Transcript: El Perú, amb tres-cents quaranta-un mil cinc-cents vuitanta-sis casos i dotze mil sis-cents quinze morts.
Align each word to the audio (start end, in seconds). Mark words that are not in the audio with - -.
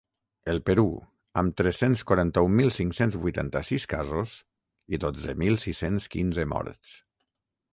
El 0.51 0.59
Perú, 0.69 0.85
amb 1.41 1.55
tres-cents 1.61 2.01
quaranta-un 2.11 2.55
mil 2.61 2.73
cinc-cents 2.79 3.17
vuitanta-sis 3.27 3.85
casos 3.93 4.33
i 4.97 5.01
dotze 5.05 5.37
mil 5.43 5.61
sis-cents 5.67 6.09
quinze 6.17 6.49
morts. 6.57 6.97